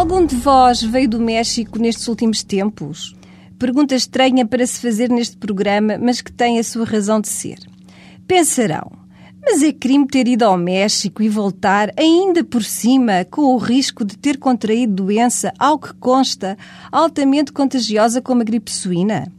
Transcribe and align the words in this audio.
Algum 0.00 0.24
de 0.24 0.34
vós 0.34 0.82
veio 0.82 1.06
do 1.06 1.20
México 1.20 1.78
nestes 1.78 2.08
últimos 2.08 2.42
tempos? 2.42 3.14
Pergunta 3.58 3.94
estranha 3.94 4.46
para 4.46 4.66
se 4.66 4.80
fazer 4.80 5.10
neste 5.10 5.36
programa, 5.36 5.98
mas 5.98 6.22
que 6.22 6.32
tem 6.32 6.58
a 6.58 6.64
sua 6.64 6.86
razão 6.86 7.20
de 7.20 7.28
ser. 7.28 7.58
Pensarão, 8.26 8.90
mas 9.44 9.62
é 9.62 9.70
crime 9.70 10.06
ter 10.06 10.26
ido 10.26 10.46
ao 10.46 10.56
México 10.56 11.22
e 11.22 11.28
voltar, 11.28 11.92
ainda 11.98 12.42
por 12.42 12.64
cima, 12.64 13.26
com 13.30 13.42
o 13.54 13.58
risco 13.58 14.02
de 14.02 14.16
ter 14.16 14.38
contraído 14.38 15.04
doença, 15.04 15.52
ao 15.58 15.78
que 15.78 15.92
consta, 15.92 16.56
altamente 16.90 17.52
contagiosa 17.52 18.22
como 18.22 18.40
a 18.40 18.44
gripe 18.44 18.72
suína? 18.72 19.30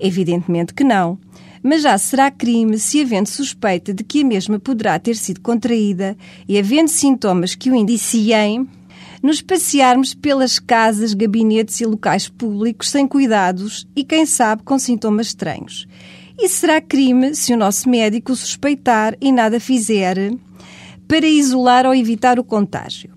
Evidentemente 0.00 0.74
que 0.74 0.82
não. 0.82 1.20
Mas 1.62 1.82
já 1.82 1.96
será 1.96 2.32
crime 2.32 2.80
se, 2.80 3.00
havendo 3.00 3.28
suspeita 3.28 3.94
de 3.94 4.02
que 4.02 4.22
a 4.22 4.26
mesma 4.26 4.58
poderá 4.58 4.98
ter 4.98 5.14
sido 5.14 5.40
contraída 5.40 6.16
e 6.48 6.58
havendo 6.58 6.88
sintomas 6.88 7.54
que 7.54 7.70
o 7.70 7.76
indiciem, 7.76 8.66
nos 9.22 9.40
passearmos 9.42 10.14
pelas 10.14 10.58
casas, 10.58 11.14
gabinetes 11.14 11.80
e 11.80 11.86
locais 11.86 12.28
públicos 12.28 12.88
sem 12.88 13.06
cuidados 13.06 13.86
e, 13.94 14.04
quem 14.04 14.24
sabe, 14.24 14.62
com 14.62 14.78
sintomas 14.78 15.28
estranhos. 15.28 15.86
E 16.38 16.48
será 16.48 16.80
crime 16.80 17.34
se 17.34 17.52
o 17.52 17.56
nosso 17.56 17.88
médico 17.88 18.34
suspeitar 18.34 19.16
e 19.20 19.30
nada 19.30 19.60
fizer 19.60 20.16
para 21.06 21.26
isolar 21.26 21.84
ou 21.86 21.94
evitar 21.94 22.38
o 22.38 22.44
contágio. 22.44 23.10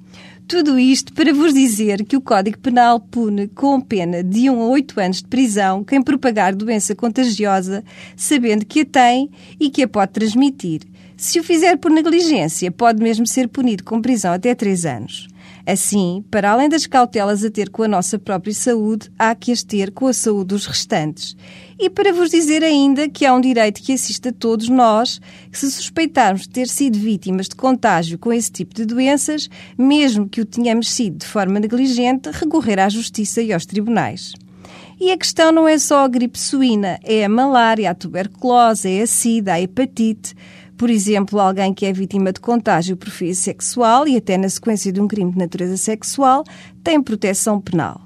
Tudo 0.46 0.78
isto 0.78 1.14
para 1.14 1.34
vos 1.34 1.54
dizer 1.54 2.04
que 2.04 2.18
o 2.18 2.22
Código 2.22 2.60
Penal 2.60 3.00
pune 3.00 3.48
com 3.48 3.80
pena 3.80 4.22
de 4.22 4.50
1 4.50 4.62
a 4.62 4.68
8 4.68 5.00
anos 5.00 5.18
de 5.18 5.28
prisão 5.28 5.84
quem 5.84 6.02
propagar 6.02 6.54
doença 6.54 6.94
contagiosa, 6.94 7.84
sabendo 8.16 8.66
que 8.66 8.82
a 8.82 8.86
tem 8.86 9.30
e 9.58 9.70
que 9.70 9.84
a 9.84 9.88
pode 9.88 10.12
transmitir. 10.12 10.82
Se 11.16 11.40
o 11.40 11.44
fizer 11.44 11.78
por 11.78 11.90
negligência, 11.90 12.70
pode 12.72 13.02
mesmo 13.02 13.26
ser 13.26 13.48
punido 13.48 13.84
com 13.84 14.02
prisão 14.02 14.34
até 14.34 14.54
3 14.54 14.86
anos. 14.86 15.28
Assim, 15.66 16.26
para 16.30 16.52
além 16.52 16.68
das 16.68 16.86
cautelas 16.86 17.42
a 17.42 17.50
ter 17.50 17.70
com 17.70 17.84
a 17.84 17.88
nossa 17.88 18.20
própria 18.20 18.54
saúde, 18.54 19.10
há 19.18 19.34
que 19.34 19.50
as 19.50 19.64
ter 19.64 19.92
com 19.92 20.08
a 20.08 20.14
saúde 20.14 20.48
dos 20.48 20.66
restantes. 20.66 21.38
E 21.80 21.90
para 21.90 22.12
vos 22.12 22.30
dizer 22.30 22.62
ainda 22.62 23.08
que 23.08 23.26
há 23.26 23.34
um 23.34 23.40
direito 23.40 23.82
que 23.82 23.94
assiste 23.94 24.28
a 24.28 24.34
todos 24.34 24.68
nós, 24.68 25.22
que 25.50 25.58
se 25.58 25.72
suspeitarmos 25.72 26.42
de 26.42 26.50
ter 26.50 26.68
sido 26.68 27.00
vítimas 27.00 27.48
de 27.48 27.56
contágio 27.56 28.20
com 28.20 28.34
esse 28.34 28.52
tipo 28.52 28.74
de 28.76 28.86
doenças, 28.86 29.50
mesmo 29.78 30.28
que 30.28 30.42
o 30.42 30.46
tenhamos 30.46 30.92
sido 30.92 31.20
de 31.20 31.26
forma 31.26 31.62
negligente, 31.62 32.30
recorrer 32.32 32.80
à 32.80 32.90
justiça 32.90 33.42
e 33.42 33.54
aos 33.54 33.66
tribunais. 33.66 34.34
E 35.00 35.12
a 35.12 35.18
questão 35.18 35.52
não 35.52 35.68
é 35.68 35.78
só 35.78 36.06
a 36.06 36.08
gripe 36.08 36.40
suína, 36.40 37.00
é 37.04 37.26
a 37.26 37.30
malária, 37.30 37.90
a 37.90 37.96
tuberculose, 37.96 38.90
é 38.90 39.02
a 39.02 39.08
sida, 39.08 39.54
a 39.54 39.62
hepatite. 39.62 40.36
Por 40.78 40.90
exemplo, 40.90 41.40
alguém 41.40 41.74
que 41.74 41.86
é 41.86 41.94
vítima 41.94 42.34
de 42.34 42.40
contágio 42.40 42.98
por 42.98 43.10
fio 43.10 43.34
sexual 43.36 44.08
e 44.08 44.18
até 44.18 44.38
na 44.38 44.50
sequência 44.50 44.92
de 44.92 45.00
um 45.00 45.08
crime 45.08 45.32
de 45.32 45.38
natureza 45.38 45.78
sexual 45.78 46.44
tem 46.84 47.02
proteção 47.02 47.62
penal. 47.62 48.02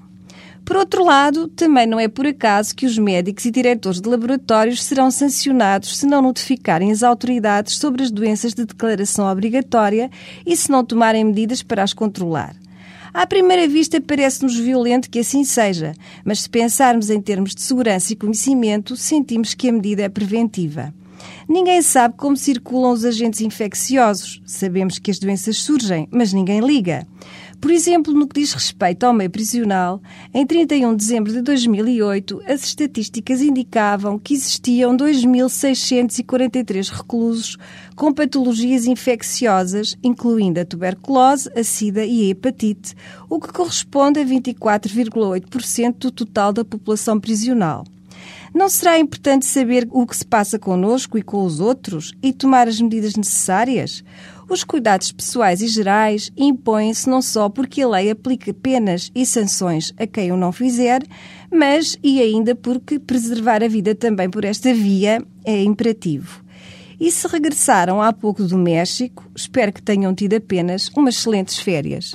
Por 0.68 0.76
outro 0.76 1.06
lado, 1.06 1.48
também 1.48 1.88
não 1.88 1.98
é 1.98 2.10
por 2.10 2.28
acaso 2.28 2.76
que 2.76 2.86
os 2.86 2.98
médicos 2.98 3.46
e 3.46 3.52
diretores 3.52 4.02
de 4.02 4.10
laboratórios 4.10 4.84
serão 4.84 5.10
sancionados 5.10 5.98
se 5.98 6.06
não 6.06 6.22
notificarem 6.22 6.92
as 6.92 7.04
autoridades 7.04 7.78
sobre 7.78 8.04
as 8.04 8.12
doenças 8.12 8.54
de 8.54 8.66
declaração 8.66 9.32
obrigatória 9.32 10.12
e 10.46 10.58
se 10.58 10.70
não 10.70 10.84
tomarem 10.84 11.24
medidas 11.24 11.64
para 11.64 11.84
as 11.84 11.94
controlar. 11.94 12.54
À 13.14 13.26
primeira 13.26 13.66
vista 13.66 14.02
parece-nos 14.02 14.60
violento 14.60 15.10
que 15.10 15.20
assim 15.20 15.46
seja, 15.46 15.94
mas 16.26 16.42
se 16.42 16.50
pensarmos 16.50 17.10
em 17.10 17.22
termos 17.22 17.56
de 17.56 17.62
segurança 17.62 18.12
e 18.12 18.18
conhecimento, 18.18 18.98
sentimos 18.98 19.54
que 19.54 19.70
a 19.70 19.72
medida 19.72 20.04
é 20.04 20.10
preventiva. 20.10 20.94
Ninguém 21.48 21.82
sabe 21.82 22.16
como 22.18 22.36
circulam 22.36 22.92
os 22.92 23.06
agentes 23.06 23.42
infecciosos. 23.42 24.42
Sabemos 24.46 25.00
que 25.00 25.12
as 25.12 25.20
doenças 25.20 25.58
surgem, 25.58 26.08
mas 26.12 26.34
ninguém 26.34 26.60
liga. 26.60 27.08
Por 27.60 27.72
exemplo, 27.72 28.14
no 28.14 28.28
que 28.28 28.40
diz 28.40 28.54
respeito 28.54 29.04
ao 29.04 29.14
meio 29.14 29.32
prisional, 29.32 30.00
em 30.32 30.46
31 30.46 30.92
de 30.92 30.98
dezembro 30.98 31.34
de 31.34 31.42
2008, 31.42 32.44
as 32.46 32.64
estatísticas 32.64 33.42
indicavam 33.42 34.20
que 34.20 34.36
existiam 34.36 34.96
2.643 34.96 36.92
reclusos 36.92 37.58
com 37.96 38.14
patologias 38.14 38.86
infecciosas, 38.86 39.98
incluindo 40.04 40.60
a 40.60 40.66
tuberculose, 40.66 41.50
a 41.56 41.64
sida 41.64 42.06
e 42.06 42.28
a 42.28 42.30
hepatite, 42.30 42.94
o 43.28 43.40
que 43.40 43.52
corresponde 43.52 44.20
a 44.20 44.26
24,8% 44.26 45.98
do 45.98 46.12
total 46.12 46.54
da 46.54 46.64
população 46.64 47.20
prisional. 47.20 47.84
Não 48.54 48.70
será 48.70 48.98
importante 48.98 49.46
saber 49.46 49.88
o 49.92 50.06
que 50.06 50.18
se 50.18 50.26
passa 50.26 50.58
connosco 50.58 51.18
e 51.18 51.22
com 51.22 51.44
os 51.44 51.60
outros 51.60 52.14
e 52.22 52.34
tomar 52.34 52.68
as 52.68 52.80
medidas 52.80 53.16
necessárias? 53.16 54.04
Os 54.50 54.64
cuidados 54.64 55.12
pessoais 55.12 55.62
e 55.62 55.68
gerais 55.68 56.32
impõem-se 56.38 57.10
não 57.10 57.22
só 57.22 57.50
porque 57.50 57.82
a 57.82 57.90
lei 57.90 58.10
aplica 58.10 58.54
penas 58.54 59.12
e 59.14 59.26
sanções 59.26 59.94
a 59.98 60.08
quem 60.08 60.32
o 60.32 60.38
não 60.38 60.54
fizer, 60.54 61.02
mas 61.52 61.98
e 62.02 62.22
ainda 62.22 62.56
porque 62.56 62.98
preservar 62.98 63.62
a 63.62 63.68
vida 63.68 63.94
também 63.94 64.30
por 64.30 64.46
esta 64.46 64.74
via 64.74 65.22
é 65.44 65.62
imperativo. 65.64 66.44
E 67.00 67.12
se 67.12 67.28
regressaram 67.28 68.02
há 68.02 68.12
pouco 68.12 68.44
do 68.44 68.58
México, 68.58 69.30
espero 69.36 69.72
que 69.72 69.82
tenham 69.82 70.16
tido 70.16 70.36
apenas 70.36 70.90
umas 70.96 71.16
excelentes 71.16 71.60
férias. 71.60 72.14